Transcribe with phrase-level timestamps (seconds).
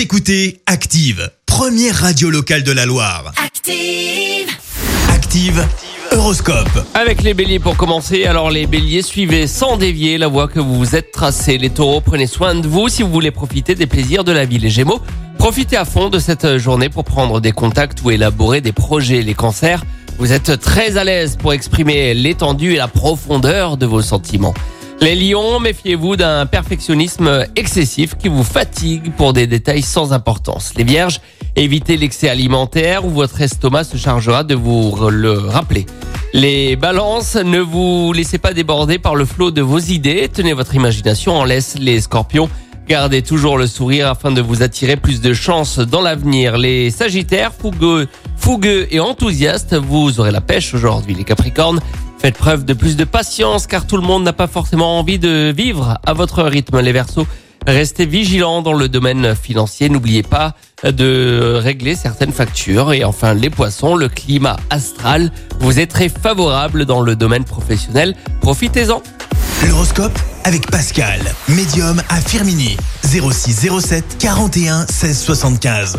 [0.00, 3.34] Vous écoutez Active, première radio locale de la Loire.
[3.36, 4.48] Active.
[5.10, 5.62] Active,
[6.12, 6.86] Horoscope.
[6.94, 10.74] Avec les béliers pour commencer, alors les béliers suivez sans dévier la voie que vous
[10.74, 11.58] vous êtes tracée.
[11.58, 14.56] Les taureaux, prenez soin de vous si vous voulez profiter des plaisirs de la vie.
[14.56, 15.02] Les gémeaux,
[15.36, 19.20] profitez à fond de cette journée pour prendre des contacts ou élaborer des projets.
[19.20, 19.84] Les cancers,
[20.18, 24.54] vous êtes très à l'aise pour exprimer l'étendue et la profondeur de vos sentiments.
[25.02, 30.74] Les lions, méfiez-vous d'un perfectionnisme excessif qui vous fatigue pour des détails sans importance.
[30.76, 31.22] Les vierges,
[31.56, 35.86] évitez l'excès alimentaire ou votre estomac se chargera de vous le rappeler.
[36.34, 40.74] Les balances, ne vous laissez pas déborder par le flot de vos idées, tenez votre
[40.74, 41.78] imagination en laisse.
[41.78, 42.50] Les scorpions,
[42.86, 46.58] gardez toujours le sourire afin de vous attirer plus de chance dans l'avenir.
[46.58, 51.14] Les sagittaires, fougueux, fougueux et enthousiastes, vous aurez la pêche aujourd'hui.
[51.14, 51.80] Les capricornes,
[52.20, 55.54] Faites preuve de plus de patience car tout le monde n'a pas forcément envie de
[55.56, 56.78] vivre à votre rythme.
[56.80, 57.26] Les Verseaux,
[57.66, 59.88] restez vigilants dans le domaine financier.
[59.88, 62.92] N'oubliez pas de régler certaines factures.
[62.92, 68.14] Et enfin, les Poissons, le climat astral vous est très favorable dans le domaine professionnel.
[68.42, 69.02] Profitez-en.
[69.66, 72.76] L'horoscope avec Pascal, médium à Firmini.
[73.02, 75.98] 0607 41 16 75.